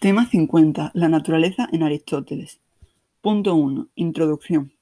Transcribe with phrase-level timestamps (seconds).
[0.00, 0.92] Tema 50.
[0.94, 2.60] La naturaleza en Aristóteles.
[3.20, 3.88] Punto 1.
[3.96, 4.72] Introducción.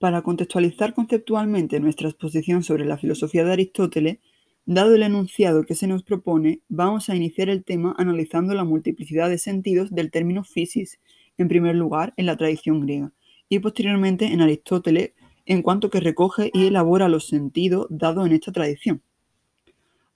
[0.00, 4.18] Para contextualizar conceptualmente nuestra exposición sobre la filosofía de Aristóteles,
[4.66, 9.30] dado el enunciado que se nos propone, vamos a iniciar el tema analizando la multiplicidad
[9.30, 10.98] de sentidos del término physis,
[11.38, 13.12] en primer lugar en la tradición griega,
[13.48, 15.12] y posteriormente en Aristóteles,
[15.46, 19.02] en cuanto que recoge y elabora los sentidos dados en esta tradición.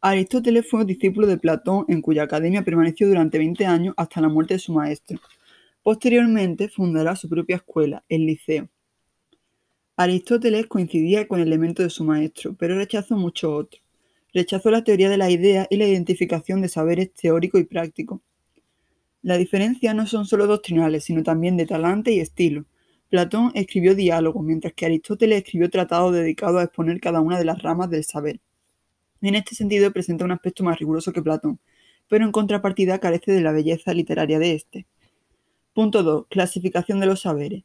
[0.01, 4.29] Aristóteles fue un discípulo de Platón en cuya academia permaneció durante 20 años hasta la
[4.29, 5.19] muerte de su maestro.
[5.83, 8.69] Posteriormente fundará su propia escuela, el Liceo.
[9.97, 13.83] Aristóteles coincidía con elementos de su maestro, pero rechazó muchos otros.
[14.35, 18.21] Rechazó la teoría de la idea y la identificación de saberes teóricos y prácticos.
[19.23, 22.67] Las diferencias no son solo doctrinales, sino también de talante y estilo.
[23.09, 27.63] Platón escribió diálogos, mientras que Aristóteles escribió tratados dedicados a exponer cada una de las
[27.63, 28.41] ramas del saber.
[29.23, 31.59] En este sentido presenta un aspecto más riguroso que Platón,
[32.09, 34.87] pero en contrapartida carece de la belleza literaria de este.
[35.73, 36.27] Punto 2.
[36.29, 37.65] Clasificación de los saberes.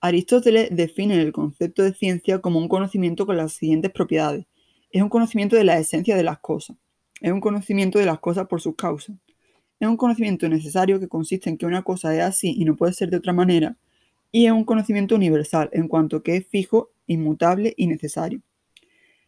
[0.00, 4.46] Aristóteles define el concepto de ciencia como un conocimiento con las siguientes propiedades.
[4.90, 6.76] Es un conocimiento de la esencia de las cosas.
[7.20, 9.16] Es un conocimiento de las cosas por sus causas.
[9.78, 12.92] Es un conocimiento necesario que consiste en que una cosa es así y no puede
[12.92, 13.76] ser de otra manera.
[14.30, 18.42] Y es un conocimiento universal en cuanto que es fijo, inmutable y necesario.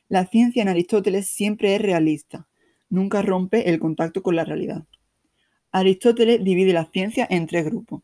[0.08, 2.46] La ciencia en Aristóteles siempre es realista,
[2.90, 4.84] nunca rompe el contacto con la realidad.
[5.72, 8.02] Aristóteles divide la ciencia en tres grupos.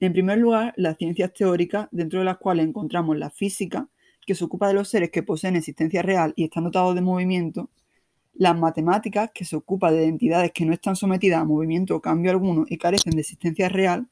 [0.00, 3.88] En primer lugar, las ciencias teóricas, dentro de las cuales encontramos la física,
[4.26, 7.70] que se ocupa de los seres que poseen existencia real y están dotados de movimiento,
[8.32, 12.30] las matemáticas, que se ocupa de entidades que no están sometidas a movimiento o cambio
[12.30, 14.08] alguno y carecen de existencia real,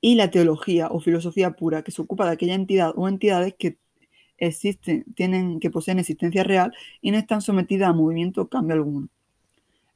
[0.00, 3.78] y la teología o filosofía pura, que se ocupa de aquella entidad o entidades que
[4.38, 9.08] existen, tienen, que poseen existencia real y no están sometidas a movimiento o cambio alguno.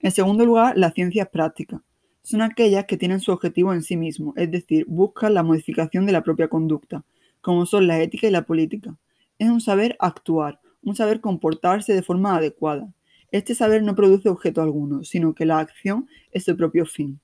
[0.01, 1.81] En segundo lugar, las ciencias prácticas.
[2.23, 6.12] Son aquellas que tienen su objetivo en sí mismo, es decir, buscan la modificación de
[6.12, 7.05] la propia conducta,
[7.41, 8.97] como son la ética y la política.
[9.39, 12.93] Es un saber actuar, un saber comportarse de forma adecuada.
[13.33, 17.21] Este saber no produce objeto alguno, sino que la acción es su propio fin.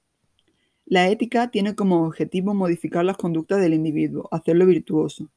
[0.86, 5.28] La ética tiene como objetivo modificar las conductas del individuo, hacerlo virtuoso.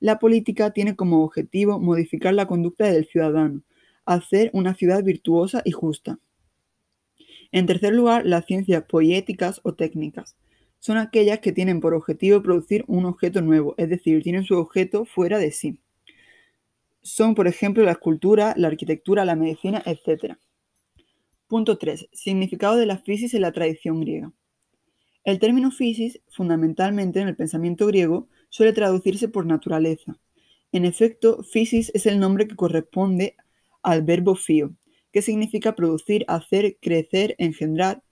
[0.00, 3.62] La política tiene como objetivo modificar la conducta del ciudadano,
[4.06, 6.18] hacer una ciudad virtuosa y justa.
[7.52, 10.36] En tercer lugar, las ciencias poéticas o técnicas.
[10.78, 15.04] Son aquellas que tienen por objetivo producir un objeto nuevo, es decir, tienen su objeto
[15.04, 15.78] fuera de sí.
[17.02, 20.36] Son, por ejemplo, la escultura, la arquitectura, la medicina, etc.
[21.46, 22.08] Punto 3.
[22.12, 24.32] Significado de la física en la tradición griega.
[25.24, 30.18] El término physis, fundamentalmente en el pensamiento griego, suele traducirse por naturaleza.
[30.72, 33.36] En efecto, physis es el nombre que corresponde
[33.82, 34.74] al verbo fio,
[35.12, 38.02] que significa producir, hacer, crecer, engendrar.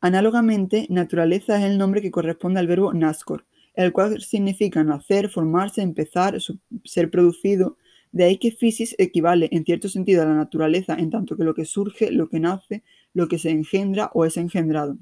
[0.00, 5.82] Análogamente, naturaleza es el nombre que corresponde al verbo nascor, el cual significa nacer, formarse,
[5.82, 6.38] empezar,
[6.84, 7.76] ser producido.
[8.10, 11.54] De ahí que physis equivale en cierto sentido a la naturaleza en tanto que lo
[11.54, 12.82] que surge, lo que nace,
[13.14, 14.98] lo que se engendra o es engendrado.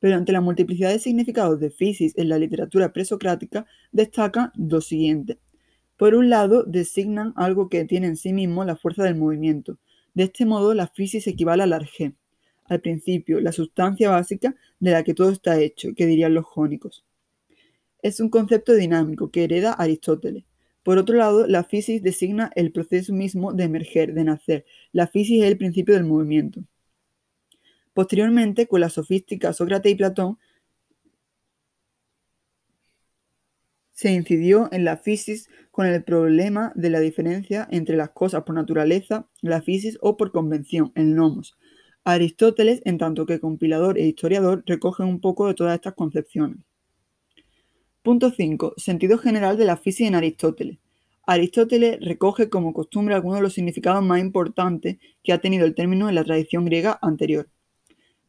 [0.00, 5.38] Pero ante la multiplicidad de significados de physis en la literatura presocrática, destacan dos siguientes.
[5.96, 9.78] Por un lado, designan algo que tiene en sí mismo la fuerza del movimiento.
[10.14, 12.14] De este modo, la physis equivale al arjé,
[12.64, 17.04] al principio, la sustancia básica de la que todo está hecho, que dirían los jónicos.
[18.00, 20.44] Es un concepto dinámico que hereda Aristóteles.
[20.82, 24.64] Por otro lado, la physis designa el proceso mismo de emerger, de nacer.
[24.92, 26.64] La physis es el principio del movimiento.
[27.94, 30.38] Posteriormente, con la sofística Sócrates y Platón,
[33.92, 38.54] se incidió en la physis con el problema de la diferencia entre las cosas por
[38.54, 41.58] naturaleza, la physis o por convención, el nomos.
[42.04, 46.64] Aristóteles, en tanto que compilador e historiador, recoge un poco de todas estas concepciones.
[48.02, 48.72] Punto 5.
[48.78, 50.78] Sentido general de la física en Aristóteles.
[51.26, 56.08] Aristóteles recoge como costumbre algunos de los significados más importantes que ha tenido el término
[56.08, 57.50] en la tradición griega anterior.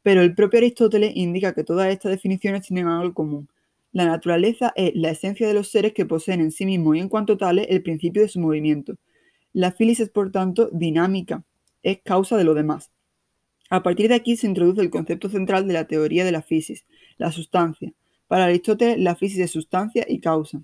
[0.03, 3.49] Pero el propio Aristóteles indica que todas estas definiciones tienen algo común.
[3.91, 7.09] La naturaleza es la esencia de los seres que poseen en sí mismos y en
[7.09, 8.95] cuanto tales el principio de su movimiento.
[9.53, 11.43] La filis es, por tanto, dinámica,
[11.83, 12.89] es causa de lo demás.
[13.69, 16.85] A partir de aquí se introduce el concepto central de la teoría de la fisis,
[17.17, 17.93] la sustancia.
[18.27, 20.61] Para Aristóteles, la fisis es sustancia y causa.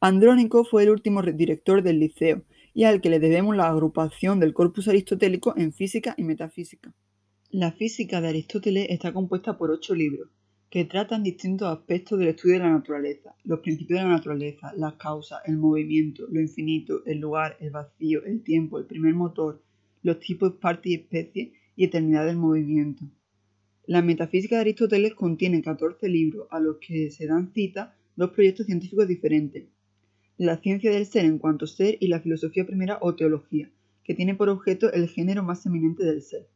[0.00, 2.42] Andrónico fue el último director del Liceo
[2.74, 6.92] y al que le debemos la agrupación del corpus aristotélico en física y metafísica.
[7.54, 10.30] La física de Aristóteles está compuesta por ocho libros,
[10.70, 14.94] que tratan distintos aspectos del estudio de la naturaleza, los principios de la naturaleza, las
[14.94, 19.62] causas, el movimiento, lo infinito, el lugar, el vacío, el tiempo, el primer motor,
[20.02, 23.04] los tipos, partes y especies y eternidad del movimiento.
[23.84, 28.64] La metafísica de Aristóteles contiene 14 libros a los que se dan cita dos proyectos
[28.64, 29.66] científicos diferentes.
[30.38, 33.70] La ciencia del ser en cuanto ser y la filosofía primera o teología,
[34.04, 36.48] que tiene por objeto el género más eminente del ser.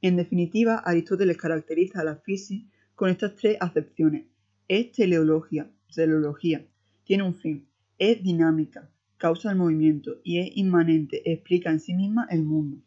[0.00, 4.26] En definitiva, Aristóteles caracteriza a la física con estas tres acepciones.
[4.68, 6.66] Es teleología, teleología,
[7.04, 7.66] tiene un fin,
[7.98, 12.78] es dinámica, causa el movimiento y es inmanente, explica en sí misma el mundo.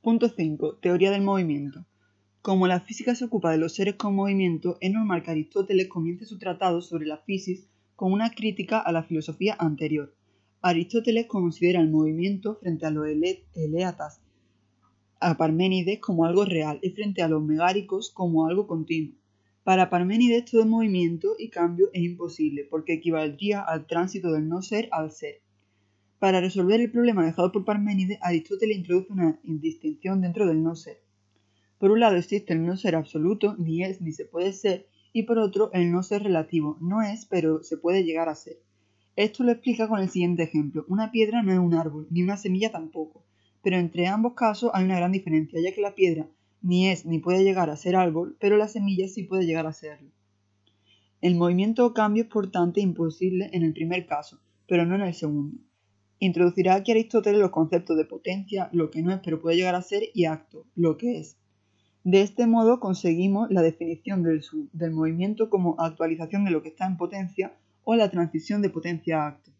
[0.00, 0.76] Punto 5.
[0.76, 1.84] Teoría del movimiento.
[2.40, 6.24] Como la física se ocupa de los seres con movimiento, es normal que Aristóteles comience
[6.24, 10.14] su tratado sobre la física con una crítica a la filosofía anterior.
[10.60, 13.06] Aristóteles considera el movimiento frente a los
[13.54, 14.20] eleatas,
[15.20, 19.14] a Parménides como algo real y frente a los megáricos como algo continuo.
[19.62, 24.88] Para Parménides todo movimiento y cambio es imposible porque equivaldría al tránsito del no ser
[24.90, 25.42] al ser.
[26.18, 31.00] Para resolver el problema dejado por Parménides, Aristóteles introduce una distinción dentro del no ser.
[31.78, 35.22] Por un lado existe el no ser absoluto, ni es ni se puede ser, y
[35.22, 38.58] por otro el no ser relativo, no es pero se puede llegar a ser.
[39.18, 40.84] Esto lo explica con el siguiente ejemplo.
[40.86, 43.24] Una piedra no es un árbol, ni una semilla tampoco,
[43.64, 46.28] pero entre ambos casos hay una gran diferencia, ya que la piedra
[46.62, 49.72] ni es ni puede llegar a ser árbol, pero la semilla sí puede llegar a
[49.72, 50.12] serlo.
[51.20, 54.38] El movimiento o cambio es por tanto imposible en el primer caso,
[54.68, 55.58] pero no en el segundo.
[56.20, 59.82] Introducirá aquí Aristóteles los conceptos de potencia, lo que no es pero puede llegar a
[59.82, 61.36] ser, y acto, lo que es.
[62.04, 66.86] De este modo conseguimos la definición del, del movimiento como actualización de lo que está
[66.86, 69.50] en potencia o la transición de potencia a acto.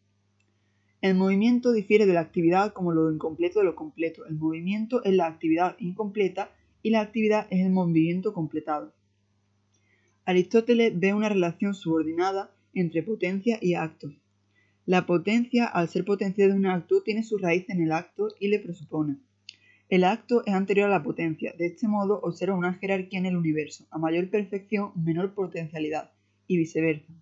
[1.01, 4.27] El movimiento difiere de la actividad como lo incompleto de lo completo.
[4.27, 6.51] El movimiento es la actividad incompleta
[6.83, 8.93] y la actividad es el movimiento completado.
[10.25, 14.13] Aristóteles ve una relación subordinada entre potencia y acto.
[14.87, 18.49] La potencia, al ser potencia de un acto, tiene su raíz en el acto y
[18.49, 19.19] le presupone.
[19.89, 23.37] El acto es anterior a la potencia, de este modo observa una jerarquía en el
[23.37, 26.11] universo, a mayor perfección, menor potencialidad,
[26.47, 27.13] y viceversa.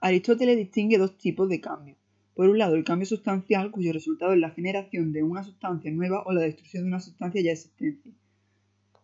[0.00, 1.96] Aristóteles distingue dos tipos de cambio.
[2.34, 6.22] Por un lado, el cambio sustancial, cuyo resultado es la generación de una sustancia nueva
[6.24, 8.12] o la destrucción de una sustancia ya existente.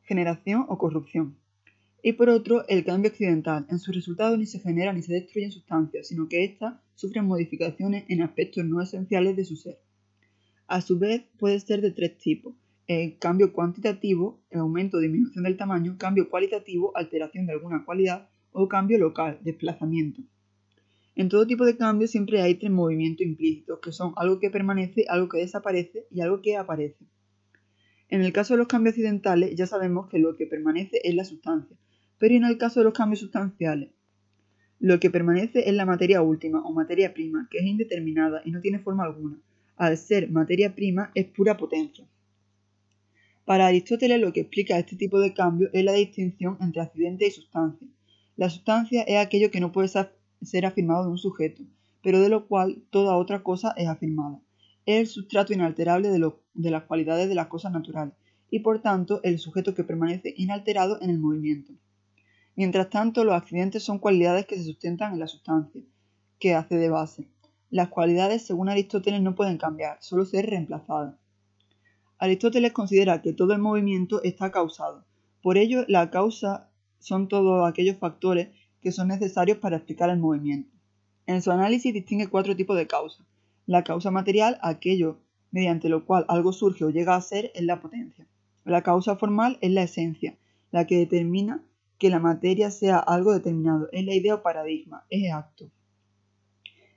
[0.02, 1.36] Generación o corrupción.
[2.00, 3.66] Y por otro, el cambio accidental.
[3.70, 8.04] En su resultado ni se genera ni se destruyen sustancias, sino que éstas sufren modificaciones
[8.08, 9.80] en aspectos no esenciales de su ser.
[10.68, 12.54] A su vez, puede ser de tres tipos.
[12.86, 18.28] El cambio cuantitativo, el aumento o disminución del tamaño, cambio cualitativo, alteración de alguna cualidad,
[18.52, 20.22] o cambio local, desplazamiento.
[21.16, 25.04] En todo tipo de cambio siempre hay tres movimientos implícitos, que son algo que permanece,
[25.08, 27.06] algo que desaparece y algo que aparece.
[28.08, 31.24] En el caso de los cambios accidentales ya sabemos que lo que permanece es la
[31.24, 31.76] sustancia,
[32.18, 33.90] pero en el caso de los cambios sustanciales,
[34.80, 38.60] lo que permanece es la materia última o materia prima, que es indeterminada y no
[38.60, 39.38] tiene forma alguna,
[39.76, 42.04] al ser materia prima, es pura potencia.
[43.44, 47.30] Para Aristóteles lo que explica este tipo de cambio es la distinción entre accidente y
[47.30, 47.86] sustancia.
[48.36, 50.12] La sustancia es aquello que no puede ser
[50.66, 51.62] afirmado de un sujeto,
[52.02, 54.40] pero de lo cual toda otra cosa es afirmada.
[54.86, 58.14] Es el sustrato inalterable de, de las cualidades de las cosas naturales,
[58.50, 61.72] y por tanto el sujeto que permanece inalterado en el movimiento.
[62.56, 65.82] Mientras tanto, los accidentes son cualidades que se sustentan en la sustancia,
[66.38, 67.28] que hace de base.
[67.70, 71.16] Las cualidades, según Aristóteles, no pueden cambiar, solo ser reemplazadas.
[72.18, 75.04] Aristóteles considera que todo el movimiento está causado.
[75.42, 78.48] Por ello, la causa son todos aquellos factores
[78.84, 80.70] que son necesarios para explicar el movimiento.
[81.26, 83.24] En su análisis distingue cuatro tipos de causa.
[83.64, 85.16] La causa material, aquello
[85.50, 88.26] mediante lo cual algo surge o llega a ser, es la potencia.
[88.66, 90.36] La causa formal es la esencia,
[90.70, 91.62] la que determina
[91.96, 95.70] que la materia sea algo determinado, es la idea o paradigma, es acto.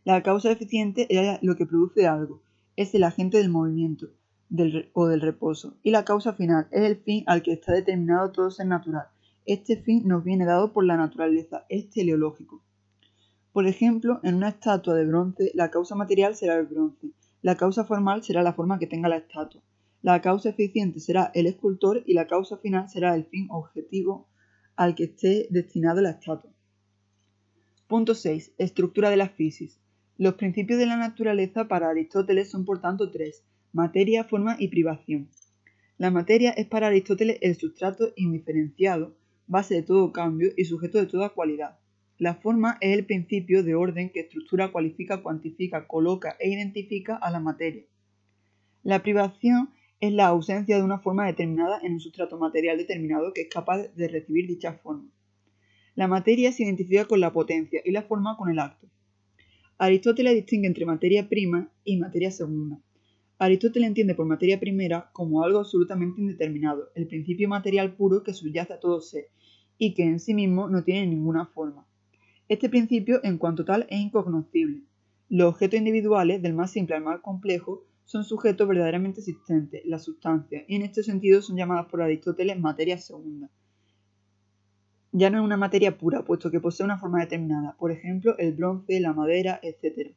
[0.03, 2.41] La causa eficiente es lo que produce algo,
[2.75, 4.08] es el agente del movimiento
[4.91, 5.77] o del reposo.
[5.84, 9.08] Y la causa final es el fin al que está determinado todo ser natural.
[9.48, 12.62] Este fin nos viene dado por la naturaleza, es teleológico.
[13.54, 17.12] Por ejemplo, en una estatua de bronce, la causa material será el bronce,
[17.42, 19.62] la causa formal será la forma que tenga la estatua,
[20.01, 24.27] la causa eficiente será el escultor y la causa final será el fin objetivo
[24.75, 26.51] al que esté destinado la estatua.
[27.88, 28.51] Punto 6.
[28.58, 29.75] Estructura de la física.
[30.18, 35.30] Los principios de la naturaleza para Aristóteles son por tanto tres, materia, forma y privación.
[35.98, 39.16] La materia es para Aristóteles el sustrato indiferenciado,
[39.48, 41.80] base de todo cambio y sujeto de toda cualidad.
[42.18, 47.32] La forma es el principio de orden que estructura, cualifica, cuantifica, coloca e identifica a
[47.32, 47.84] la materia.
[48.84, 53.42] La privación es la ausencia de una forma determinada en un sustrato material determinado que
[53.42, 55.10] es capaz de recibir dicha forma.
[55.96, 58.88] La materia se identifica con la potencia y la forma con el acto.
[59.77, 62.80] Aristóteles distingue entre materia prima y materia segunda.
[63.39, 68.74] Aristóteles entiende por materia primera como algo absolutamente indeterminado, el principio material puro que subyace
[68.74, 69.27] a todo ser,
[69.77, 71.86] y que en sí mismo no tiene ninguna forma.
[72.48, 74.84] Este principio, en cuanto tal, es incognoscible.
[75.29, 80.63] Los objetos individuales, del más simple al más complejo, son sujetos verdaderamente existentes, las sustancias,
[80.67, 83.50] y en este sentido son llamadas por Aristóteles materia segunda.
[85.12, 88.53] Ya no es una materia pura, puesto que posee una forma determinada, por ejemplo, el
[88.53, 90.13] bronce, la madera, etc.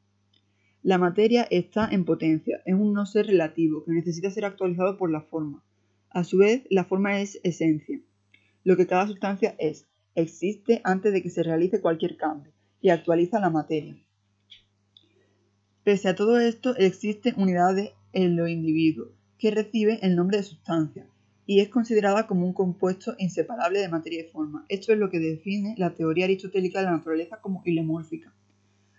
[0.82, 5.10] La materia está en potencia, es un no ser relativo que necesita ser actualizado por
[5.10, 5.64] la forma.
[6.10, 8.00] A su vez, la forma es esencia,
[8.64, 13.40] lo que cada sustancia es, existe antes de que se realice cualquier cambio, y actualiza
[13.40, 13.96] la materia.
[15.82, 21.06] Pese a todo esto, existen unidades en los individuos, que reciben el nombre de sustancia,
[21.46, 24.66] y es considerada como un compuesto inseparable de materia y forma.
[24.68, 28.32] Esto es lo que define la teoría aristotélica de la naturaleza como ilemórfica.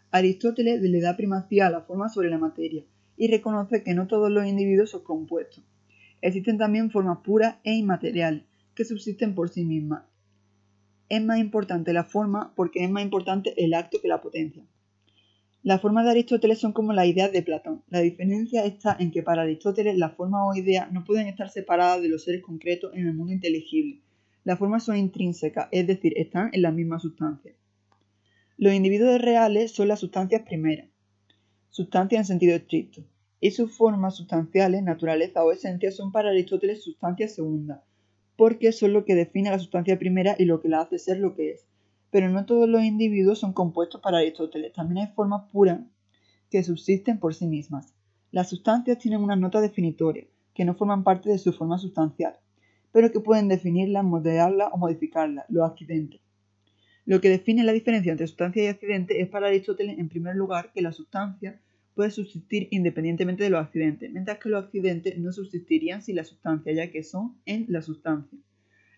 [0.10, 2.84] Aristóteles le da primacía a la forma sobre la materia
[3.16, 5.64] y reconoce que no todos los individuos son compuestos.
[6.22, 8.44] Existen también formas puras e inmateriales
[8.76, 10.04] que subsisten por sí mismas.
[11.10, 14.64] Es más importante la forma porque es más importante el acto que la potencia.
[15.64, 17.84] Las formas de Aristóteles son como las ideas de Platón.
[17.90, 22.02] La diferencia está en que para Aristóteles las formas o ideas no pueden estar separadas
[22.02, 24.02] de los seres concretos en el mundo inteligible.
[24.44, 27.54] Las formas son intrínsecas, es decir, están en la misma sustancia.
[28.58, 30.90] Los individuos reales son las sustancias primeras,
[31.70, 33.04] sustancias en sentido estricto,
[33.40, 37.82] y sus formas sustanciales, naturaleza o esencia son para Aristóteles sustancias segundas,
[38.36, 41.36] porque son lo que define la sustancia primera y lo que la hace ser lo
[41.36, 41.68] que es.
[42.10, 45.80] Pero no todos los individuos son compuestos para Aristóteles, también hay formas puras
[46.50, 47.94] que subsisten por sí mismas.
[48.32, 52.38] Las sustancias tienen unas notas definitorias, que no forman parte de su forma sustancial,
[52.92, 56.20] pero que pueden definirla, modelarla o modificarla, los accidentes.
[57.06, 60.72] Lo que define la diferencia entre sustancia y accidente es para Aristóteles, en primer lugar,
[60.74, 61.60] que la sustancia
[61.96, 66.74] puede subsistir independientemente de los accidentes, mientras que los accidentes no subsistirían sin la sustancia,
[66.74, 68.40] ya que son en la sustancia.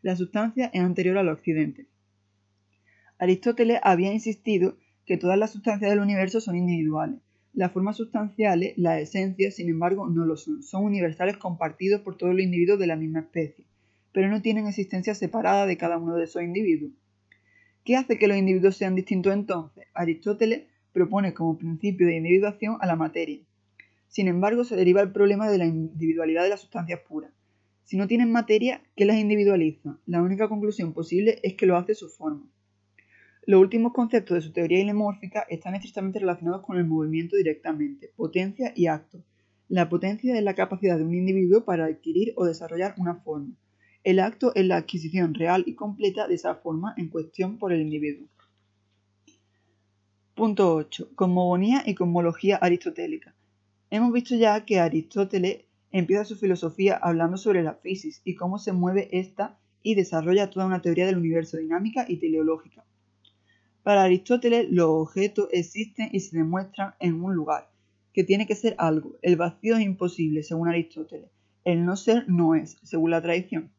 [0.01, 1.87] La sustancia es anterior a los accidentes.
[3.17, 7.19] Aristóteles había insistido que todas las sustancias del universo son individuales.
[7.53, 10.63] Las formas sustanciales, las esencias, sin embargo, no lo son.
[10.63, 13.65] Son universales compartidos por todos los individuos de la misma especie,
[14.11, 16.91] pero no tienen existencia separada de cada uno de esos individuos.
[17.83, 19.85] ¿Qué hace que los individuos sean distintos entonces?
[19.93, 23.39] Aristóteles propone como principio de individuación a la materia.
[24.07, 27.31] Sin embargo, se deriva el problema de la individualidad de las sustancias puras.
[27.83, 29.97] Si no tienen materia, ¿qué las individualiza?
[30.05, 32.47] La única conclusión posible es que lo hace su forma.
[33.45, 38.71] Los últimos conceptos de su teoría ilemórfica están estrictamente relacionados con el movimiento directamente, potencia
[38.73, 39.21] y acto.
[39.67, 43.55] La potencia es la capacidad de un individuo para adquirir o desarrollar una forma.
[44.03, 47.81] El acto es la adquisición real y completa de esa forma en cuestión por el
[47.81, 48.27] individuo.
[50.35, 51.09] Punto 8.
[51.13, 53.35] Cosmogonía y cosmología aristotélica.
[53.91, 58.73] Hemos visto ya que Aristóteles empieza su filosofía hablando sobre la física y cómo se
[58.73, 62.83] mueve ésta y desarrolla toda una teoría del universo dinámica y teleológica.
[63.83, 67.69] Para Aristóteles, los objetos existen y se demuestran en un lugar,
[68.11, 69.15] que tiene que ser algo.
[69.21, 71.29] El vacío es imposible, según Aristóteles.
[71.63, 73.69] El no ser no es, según la tradición.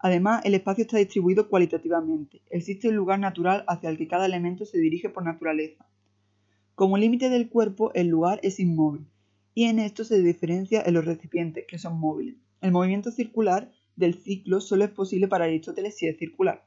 [0.00, 2.42] Además, el espacio está distribuido cualitativamente.
[2.50, 5.86] Existe un lugar natural hacia el que cada elemento se dirige por naturaleza.
[6.74, 9.06] Como límite del cuerpo, el lugar es inmóvil,
[9.54, 12.36] y en esto se diferencia en los recipientes, que son móviles.
[12.60, 16.64] El movimiento circular del ciclo solo es posible para Aristóteles si es circular.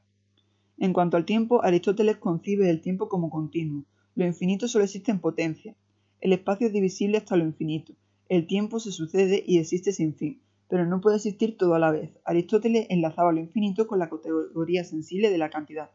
[0.78, 3.84] En cuanto al tiempo, Aristóteles concibe el tiempo como continuo.
[4.14, 5.74] Lo infinito solo existe en potencia.
[6.20, 7.94] El espacio es divisible hasta lo infinito.
[8.28, 11.90] El tiempo se sucede y existe sin fin pero no puede existir todo a la
[11.90, 12.10] vez.
[12.24, 15.90] Aristóteles enlazaba lo infinito con la categoría sensible de la cantidad.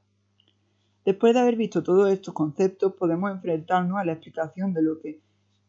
[1.03, 5.19] Después de haber visto todos estos conceptos, podemos enfrentarnos a la explicación de lo que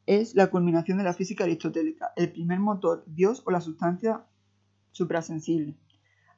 [0.04, 4.24] es la culminación de la física aristotélica, el primer motor, Dios o la sustancia
[4.90, 5.74] suprasensible.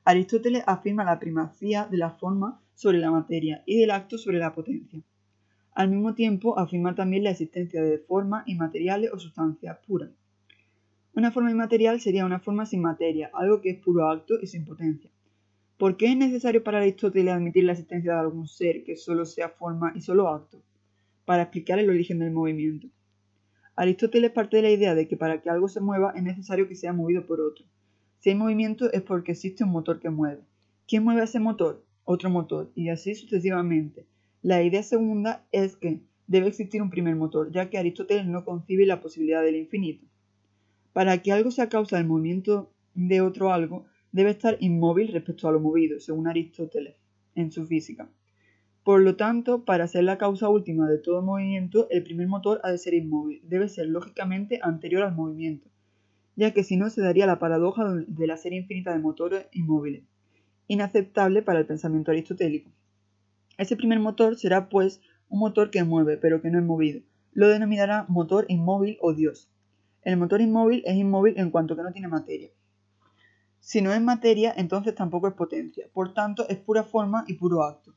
[0.04, 4.54] Aristóteles afirma la primacía de la forma sobre la materia y del acto sobre la
[4.54, 5.00] potencia.
[5.72, 10.10] Al mismo tiempo, afirma también la existencia de formas inmateriales o sustancias puras.
[11.14, 14.64] Una forma inmaterial sería una forma sin materia, algo que es puro acto y sin
[14.64, 15.10] potencia.
[15.84, 19.50] ¿Por qué es necesario para Aristóteles admitir la existencia de algún ser que solo sea
[19.50, 20.62] forma y solo acto?
[21.26, 22.86] Para explicar el origen del movimiento.
[23.76, 26.74] Aristóteles parte de la idea de que para que algo se mueva es necesario que
[26.74, 27.66] sea movido por otro.
[28.18, 30.40] Si hay movimiento es porque existe un motor que mueve.
[30.88, 31.84] ¿Quién mueve ese motor?
[32.04, 34.06] Otro motor, y así sucesivamente.
[34.40, 38.86] La idea segunda es que debe existir un primer motor, ya que Aristóteles no concibe
[38.86, 40.06] la posibilidad del infinito.
[40.94, 45.52] Para que algo sea causa del movimiento de otro algo, debe estar inmóvil respecto a
[45.52, 46.94] lo movido, según Aristóteles,
[47.34, 48.08] en su física.
[48.84, 52.70] Por lo tanto, para ser la causa última de todo movimiento, el primer motor ha
[52.70, 55.68] de ser inmóvil, debe ser lógicamente anterior al movimiento.
[56.36, 60.02] ya que si no se daría la paradoja de la serie infinita de motores inmóviles,
[60.68, 62.70] inaceptable para el pensamiento aristotélico.
[63.58, 67.02] Ese primer motor será, pues, un motor que mueve, pero que no es movido.
[67.32, 69.48] Lo denominará motor inmóvil o Dios.
[70.02, 72.50] El motor inmóvil es inmóvil en cuanto que no tiene materia.
[73.66, 75.86] Si no es materia, entonces tampoco es potencia.
[75.90, 77.94] Por tanto, es pura forma y puro acto.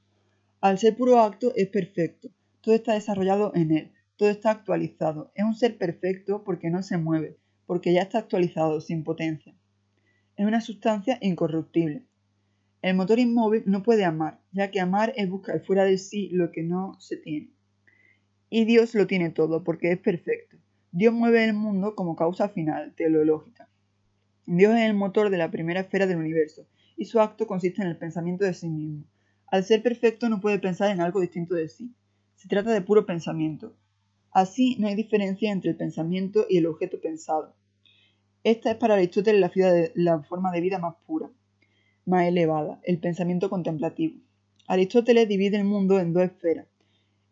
[0.62, 2.30] Al ser puro acto, es perfecto.
[2.62, 3.92] Todo está desarrollado en él.
[4.16, 5.30] Todo está actualizado.
[5.36, 9.54] Es un ser perfecto porque no se mueve, porque ya está actualizado, sin potencia.
[10.38, 12.06] Es una sustancia incorruptible.
[12.82, 16.54] El motor inmóvil no puede amar, ya que amar es buscar fuera de sí lo
[16.54, 17.52] que no se tiene.
[18.50, 20.56] Y Dios lo tiene todo, porque es perfecto.
[20.94, 23.67] Dios mueve el mundo como causa final, teleológica.
[24.50, 27.90] Dios es el motor de la primera esfera del universo, y su acto consiste en
[27.90, 29.04] el pensamiento de sí mismo.
[29.48, 31.94] Al ser perfecto no puede pensar en algo distinto de sí.
[32.36, 33.76] Se trata de puro pensamiento.
[34.32, 37.58] Así no hay diferencia entre el pensamiento y el objeto pensado.
[38.42, 41.30] Esta es para Aristóteles la, la forma de vida más pura,
[42.06, 44.22] más elevada, el pensamiento contemplativo.
[44.66, 46.68] Aristóteles divide el mundo en dos esferas,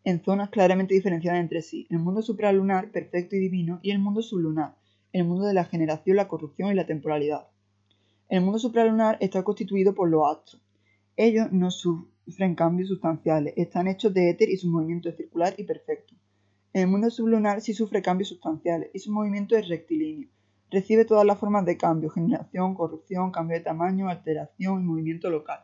[0.04, 4.20] en zonas claramente diferenciadas entre sí, el mundo supralunar, perfecto y divino, y el mundo
[4.20, 4.76] sublunar,
[5.12, 7.48] el mundo de la generación, la corrupción y la temporalidad.
[8.28, 10.62] El mundo supralunar está constituido por los astros.
[11.16, 15.64] Ellos no sufren cambios sustanciales, están hechos de éter y su movimiento es circular y
[15.64, 16.14] perfecto.
[16.72, 20.28] El mundo sublunar sí sufre cambios sustanciales y su movimiento es rectilíneo.
[20.70, 25.60] Recibe todas las formas de cambio, generación, corrupción, cambio de tamaño, alteración y movimiento local.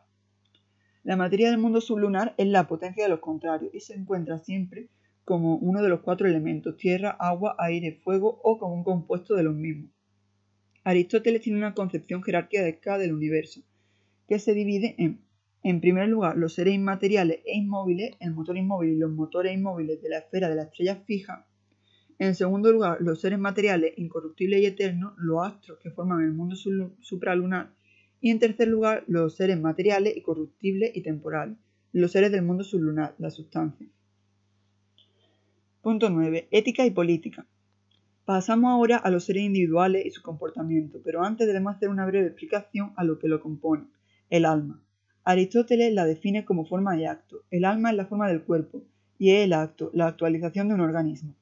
[1.03, 4.87] La materia del mundo sublunar es la potencia de los contrarios y se encuentra siempre
[5.25, 9.43] como uno de los cuatro elementos, tierra, agua, aire, fuego o como un compuesto de
[9.43, 9.91] los mismos.
[10.83, 13.61] Aristóteles tiene una concepción jerárquica del universo,
[14.27, 15.21] que se divide en,
[15.63, 20.01] en primer lugar, los seres inmateriales e inmóviles, el motor inmóvil y los motores inmóviles
[20.01, 21.47] de la esfera de la estrella fija.
[22.19, 26.55] En segundo lugar, los seres materiales, incorruptibles y eternos, los astros que forman el mundo
[26.55, 27.71] supralunar
[28.19, 31.57] y en tercer lugar, los seres materiales y corruptibles y temporales,
[31.91, 33.87] los seres del mundo sublunar, la sustancia.
[35.83, 36.47] Punto 9.
[36.49, 37.45] Ética y política.
[38.23, 42.27] Pasamos ahora a los seres individuales y su comportamiento, pero antes debemos hacer una breve
[42.27, 43.87] explicación a lo que lo compone,
[44.29, 44.81] el alma.
[45.25, 47.43] Aristóteles la define como forma de acto.
[47.51, 48.81] El alma es la forma del cuerpo
[49.19, 51.35] y es el acto, la actualización de un organismo.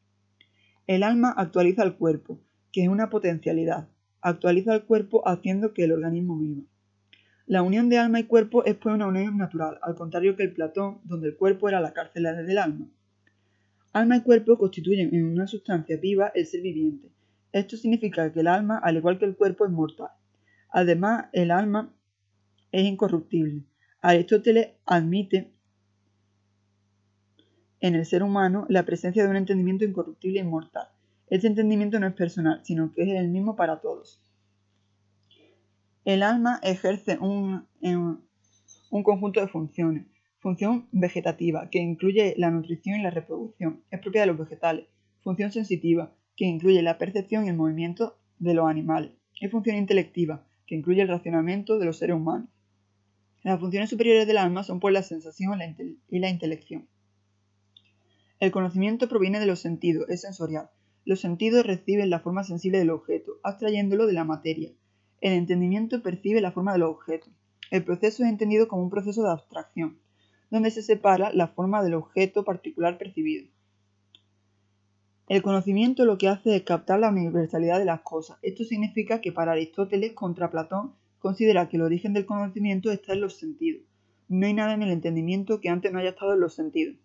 [0.88, 2.40] El alma actualiza el cuerpo,
[2.72, 3.90] que es una potencialidad.
[4.22, 6.64] Actualiza el cuerpo haciendo que el organismo viva.
[7.46, 10.54] La unión de alma y cuerpo es pues una unión natural, al contrario que el
[10.54, 12.88] Platón, donde el cuerpo era la cárcel del alma.
[13.94, 17.10] Alma y cuerpo constituyen en una sustancia viva el ser viviente.
[17.52, 20.12] Esto significa que el alma, al igual que el cuerpo, es mortal.
[20.70, 21.94] Además, el alma
[22.72, 23.64] es incorruptible.
[24.02, 25.52] Aristóteles admite
[27.82, 30.88] en el ser humano la presencia de un entendimiento incorruptible e inmortal.
[31.28, 34.22] Este entendimiento no es personal, sino que es el mismo para todos.
[36.04, 37.68] El alma ejerce un,
[38.90, 40.08] conjunto de funciones.
[40.42, 44.88] Función vegetativa, que incluye la nutrición y la reproducción, es propia de los vegetales.
[45.22, 49.12] Función sensitiva, que incluye la percepción y el movimiento de los animales.
[49.40, 52.50] Y función intelectiva, que incluye el racionamiento de los seres humanos.
[53.44, 55.60] Las funciones superiores del alma son pues la sensación
[56.10, 56.88] y la intelección.
[58.40, 60.70] El conocimiento proviene de los sentidos, es sensorial.
[61.06, 64.72] Los sentidos reciben la forma sensible del objeto, abstrayéndolo de la materia,
[65.22, 67.32] el entendimiento percibe la forma de los objetos.
[67.70, 70.00] El proceso es entendido como un proceso de abstracción,
[70.52, 73.48] donde se separa la forma del objeto particular percibido.
[75.28, 78.38] El conocimiento lo que hace es captar la universalidad de las cosas.
[78.42, 83.22] Esto significa que para Aristóteles, contra Platón, considera que el origen del conocimiento está en
[83.22, 83.82] los sentidos.
[84.28, 86.98] No hay nada en el entendimiento que antes no haya estado en los sentidos.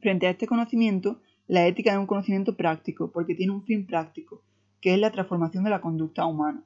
[0.00, 4.42] Frente a este conocimiento, la ética es un conocimiento práctico, porque tiene un fin práctico,
[4.80, 6.62] que es la transformación de la conducta humana.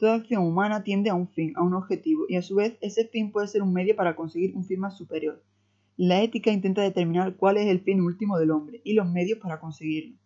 [0.00, 3.06] Toda acción humana tiende a un fin, a un objetivo, y a su vez ese
[3.06, 5.44] fin puede ser un medio para conseguir un fin más superior.
[5.98, 9.60] La ética intenta determinar cuál es el fin último del hombre y los medios para
[9.60, 10.16] conseguirlo.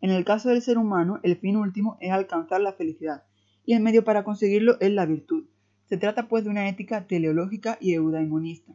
[0.00, 3.22] En el caso del ser humano, el fin último es alcanzar la felicidad,
[3.64, 5.44] y el medio para conseguirlo es la virtud.
[5.84, 8.72] Se trata pues de una ética teleológica y eudaimonista.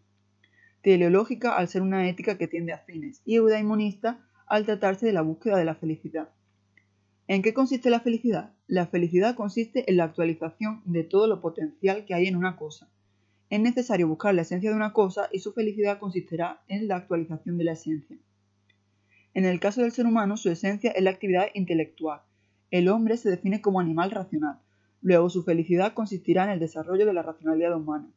[0.82, 5.23] Teleológica al ser una ética que tiende a fines, y eudaimonista al tratarse de la
[5.23, 6.30] búsqueda de la felicidad.
[7.28, 8.54] ¿En qué consiste la felicidad?
[8.67, 12.89] La felicidad consiste en la actualización de todo lo potencial que hay en una cosa.
[13.51, 17.60] Es necesario buscar la esencia de una cosa y su felicidad consistirá en la actualización
[17.60, 18.17] de la esencia.
[19.36, 22.21] En el caso del ser humano, su esencia es la actividad intelectual.
[22.71, 24.58] El hombre se define como animal racional.
[25.01, 28.10] Luego, su felicidad consistirá en el desarrollo de la racionalidad humana.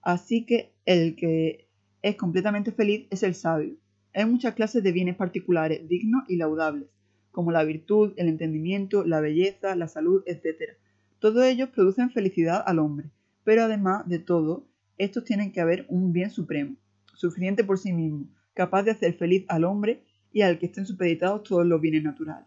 [0.00, 1.68] Así que el que
[2.00, 3.76] es completamente feliz es el sabio.
[4.14, 6.88] Hay muchas clases de bienes particulares, dignos y laudables
[7.32, 10.74] como la virtud, el entendimiento, la belleza, la salud, etc.
[11.18, 13.10] Todos ellos producen felicidad al hombre,
[13.42, 14.66] pero además de todo,
[14.98, 16.76] estos tienen que haber un bien supremo,
[17.14, 21.42] suficiente por sí mismo, capaz de hacer feliz al hombre y al que estén supeditados
[21.42, 22.46] todos los bienes naturales.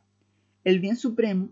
[0.63, 1.50] El bien supremo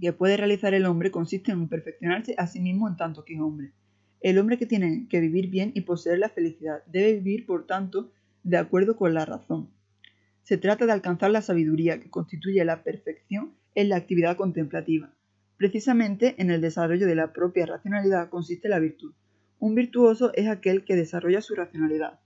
[0.00, 3.72] que puede realizar el hombre consiste en perfeccionarse a sí mismo en tanto que hombre.
[4.20, 8.12] El hombre que tiene que vivir bien y poseer la felicidad debe vivir, por tanto,
[8.44, 9.68] de acuerdo con la razón.
[10.42, 15.14] Se trata de alcanzar la sabiduría que constituye la perfección en la actividad contemplativa.
[15.56, 19.14] Precisamente en el desarrollo de la propia racionalidad consiste la virtud.
[19.60, 22.18] Un virtuoso es aquel que desarrolla su racionalidad.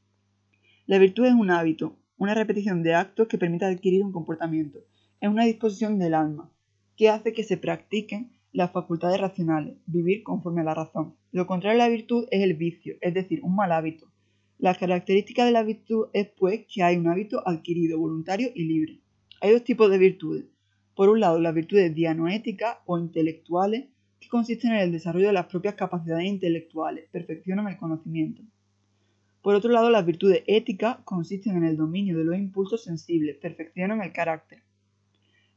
[0.86, 4.78] La virtud es un hábito, una repetición de actos que permite adquirir un comportamiento.
[5.20, 6.50] Es una disposición del alma,
[6.96, 11.14] que hace que se practiquen las facultades racionales, vivir conforme a la razón.
[11.32, 14.10] Lo contrario a la virtud es el vicio, es decir, un mal hábito.
[14.58, 19.00] La característica de la virtud es pues que hay un hábito adquirido, voluntario y libre.
[19.42, 20.46] Hay dos tipos de virtudes.
[20.94, 23.84] Por un lado, las virtudes dianoéticas o intelectuales,
[24.18, 28.42] que consisten en el desarrollo de las propias capacidades intelectuales, perfeccionan el conocimiento.
[29.42, 34.00] Por otro lado, las virtudes éticas consisten en el dominio de los impulsos sensibles, perfeccionan
[34.00, 34.62] el carácter.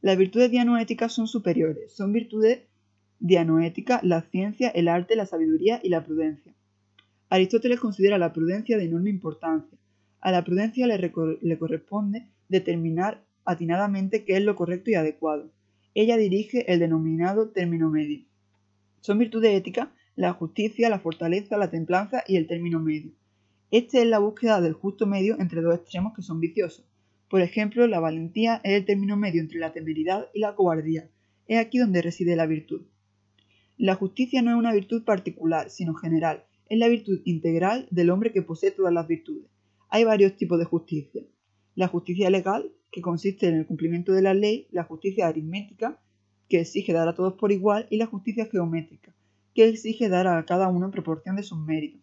[0.01, 2.63] Las virtudes dianoéticas son superiores, son virtudes
[3.19, 6.53] dianoéticas la ciencia, el arte, la sabiduría y la prudencia.
[7.29, 9.77] Aristóteles considera la prudencia de enorme importancia.
[10.19, 15.51] A la prudencia le, corresponde determinar atinadamente qué es lo correcto y adecuado.
[15.93, 18.25] Ella dirige el denominado término medio.
[19.01, 23.13] Son virtudes éticas la justicia, la fortaleza, la templanza y el término medio.
[23.71, 26.83] Esta es la búsqueda del justo medio entre dos extremos que son viciosos.
[27.29, 31.07] Por ejemplo, la valentía es el término medio entre la temeridad y la cobardía.
[31.47, 32.81] Es aquí donde reside la virtud.
[33.77, 38.31] La justicia no es una virtud particular, sino general, es la virtud integral del hombre
[38.31, 39.49] que posee todas las virtudes.
[39.89, 41.23] Hay varios tipos de justicia.
[41.75, 45.99] La justicia legal, que consiste en el cumplimiento de la ley, la justicia aritmética,
[46.47, 49.15] que exige dar a todos por igual, y la justicia geométrica,
[49.55, 52.01] que exige dar a cada uno en proporción de sus méritos.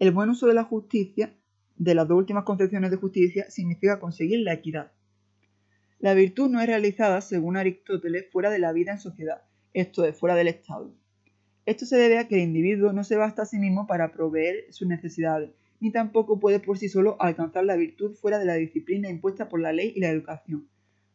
[0.00, 1.34] El buen uso de la justicia,
[1.76, 4.92] de las dos últimas concepciones de justicia, significa conseguir la equidad.
[6.00, 10.16] La virtud no es realizada, según Aristóteles, fuera de la vida en sociedad, esto es,
[10.16, 10.92] fuera del Estado.
[11.68, 14.64] Esto se debe a que el individuo no se basta a sí mismo para proveer
[14.70, 15.50] sus necesidades,
[15.80, 19.60] ni tampoco puede por sí solo alcanzar la virtud fuera de la disciplina impuesta por
[19.60, 20.66] la ley y la educación.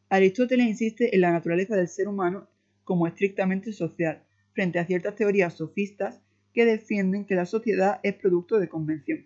[0.09, 2.47] Aristóteles insiste en la naturaleza del ser humano
[2.83, 6.21] como estrictamente social, frente a ciertas teorías sofistas
[6.53, 9.25] que defienden que la sociedad es producto de convención.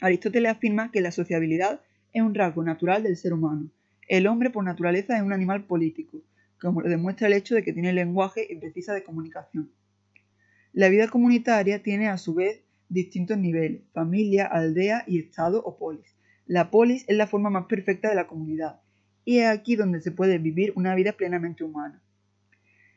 [0.00, 1.80] Aristóteles afirma que la sociabilidad
[2.12, 3.68] es un rasgo natural del ser humano.
[4.06, 6.22] El hombre por naturaleza es un animal político,
[6.60, 9.72] como lo demuestra el hecho de que tiene lenguaje y precisa de comunicación.
[10.76, 12.60] La vida comunitaria tiene a su vez
[12.90, 16.14] distintos niveles, familia, aldea y estado o polis.
[16.44, 18.82] La polis es la forma más perfecta de la comunidad,
[19.24, 22.02] y es aquí donde se puede vivir una vida plenamente humana.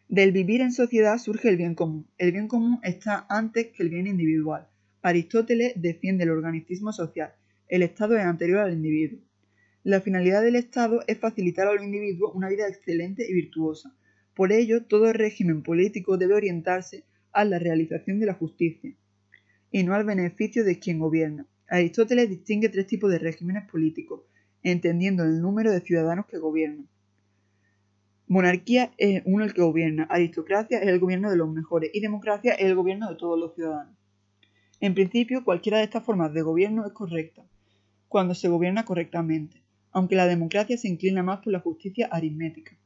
[0.10, 2.06] Del vivir en sociedad surge el bien común.
[2.18, 4.68] El bien común está antes que el bien individual.
[5.02, 7.32] Aristóteles defiende el organicismo social.
[7.70, 9.22] El Estado es anterior al individuo.
[9.86, 13.96] La finalidad del Estado es facilitar a los individuos una vida excelente y virtuosa.
[14.34, 18.94] Por ello, todo régimen político debe orientarse a la realización de la justicia
[19.72, 21.46] y no al beneficio de quien gobierna.
[21.68, 24.22] Aristóteles distingue tres tipos de regímenes políticos,
[24.63, 26.88] entendiendo el número de ciudadanos que gobiernan.
[28.28, 32.54] Monarquía es uno el que gobierna, aristocracia es el gobierno de los mejores y democracia
[32.54, 33.96] es el gobierno de todos los ciudadanos.
[34.80, 37.44] En principio, cualquiera de estas formas de gobierno es correcta,
[38.08, 39.62] cuando se gobierna correctamente,
[39.92, 42.78] aunque la democracia se inclina más por la justicia aritmética.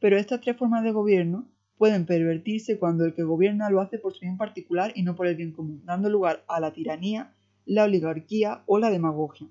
[0.00, 1.46] Pero estas tres formas de gobierno
[1.78, 5.26] pueden pervertirse cuando el que gobierna lo hace por su bien particular y no por
[5.26, 7.34] el bien común, dando lugar a la tiranía,
[7.64, 9.48] la oligarquía o la demagogia.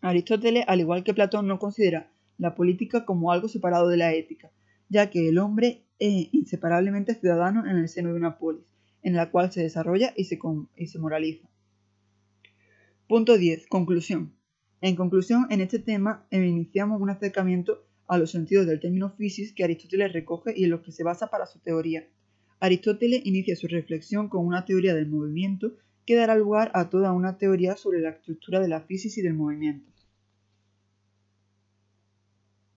[0.00, 4.50] Aristóteles, al igual que Platón, no considera la política como algo separado de la ética,
[4.88, 8.64] ya que el hombre es inseparablemente ciudadano en el seno de una polis,
[9.02, 11.48] en la cual se desarrolla y se, moraliza.
[13.08, 13.66] Punto 10.
[13.66, 14.34] Conclusión.
[14.80, 19.62] En conclusión, en este tema iniciamos un acercamiento a los sentidos del término physis que
[19.62, 22.08] Aristóteles recoge y en los que se basa para su teoría.
[22.58, 27.38] Aristóteles inicia su reflexión con una teoría del movimiento que dará lugar a toda una
[27.38, 29.89] teoría sobre la estructura de la física y del movimiento.